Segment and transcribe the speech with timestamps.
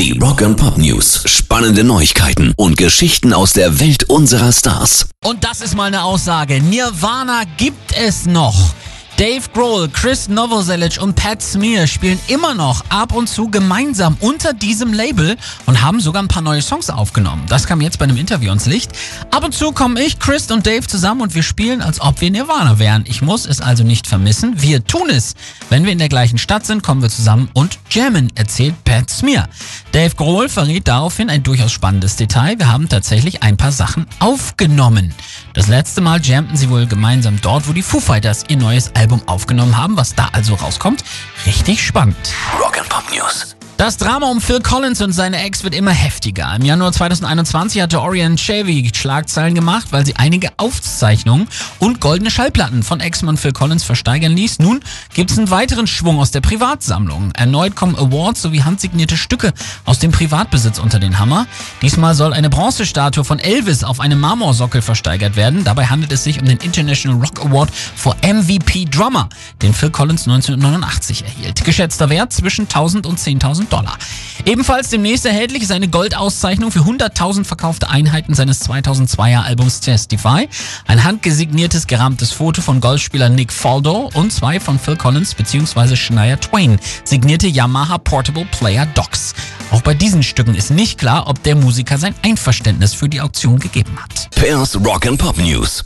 [0.00, 1.24] Die Rock and Pop News.
[1.26, 5.10] Spannende Neuigkeiten und Geschichten aus der Welt unserer Stars.
[5.22, 6.58] Und das ist mal eine Aussage.
[6.62, 8.72] Nirvana gibt es noch.
[9.20, 14.54] Dave Grohl, Chris Novoselic und Pat Smear spielen immer noch ab und zu gemeinsam unter
[14.54, 17.42] diesem Label und haben sogar ein paar neue Songs aufgenommen.
[17.46, 18.92] Das kam jetzt bei einem Interview ans Licht.
[19.30, 22.30] Ab und zu kommen ich, Chris und Dave zusammen und wir spielen, als ob wir
[22.30, 23.04] Nirvana wären.
[23.06, 24.62] Ich muss es also nicht vermissen.
[24.62, 25.34] Wir tun es.
[25.68, 29.50] Wenn wir in der gleichen Stadt sind, kommen wir zusammen und jammen, erzählt Pat Smear.
[29.92, 32.58] Dave Grohl verriet daraufhin ein durchaus spannendes Detail.
[32.58, 35.12] Wir haben tatsächlich ein paar Sachen aufgenommen.
[35.52, 39.09] Das letzte Mal jammten sie wohl gemeinsam dort, wo die Foo Fighters ihr neues Album
[39.26, 39.96] aufgenommen haben.
[39.96, 41.04] Was da also rauskommt,
[41.46, 42.16] richtig spannend.
[42.58, 43.56] Rock and Pop News.
[43.80, 46.54] Das Drama um Phil Collins und seine Ex wird immer heftiger.
[46.54, 51.48] Im Januar 2021 hatte Orion Chevy Schlagzeilen gemacht, weil sie einige Aufzeichnungen
[51.78, 54.58] und goldene Schallplatten von Ex-Mann Phil Collins versteigern ließ.
[54.58, 54.80] Nun
[55.14, 57.32] gibt es einen weiteren Schwung aus der Privatsammlung.
[57.32, 59.54] Erneut kommen Awards sowie handsignierte Stücke
[59.86, 61.46] aus dem Privatbesitz unter den Hammer.
[61.80, 65.64] Diesmal soll eine Bronzestatue von Elvis auf einem Marmorsockel versteigert werden.
[65.64, 69.30] Dabei handelt es sich um den International Rock Award for MVP Drummer,
[69.62, 71.64] den Phil Collins 1989 erhielt.
[71.64, 73.96] Geschätzter Wert zwischen 1000 und 10.000 Dollar.
[74.44, 80.48] Ebenfalls demnächst erhältlich ist eine Goldauszeichnung für 100.000 verkaufte Einheiten seines 2002er Albums Testify,
[80.86, 85.96] ein handgesigniertes gerahmtes Foto von Golfspieler Nick Faldo und zwei von Phil Collins bzw.
[85.96, 89.34] Shania Twain, signierte Yamaha Portable Player Docks.
[89.70, 93.58] Auch bei diesen Stücken ist nicht klar, ob der Musiker sein Einverständnis für die Auktion
[93.58, 94.30] gegeben hat.
[94.34, 95.84] Pairs Rock and Pop News.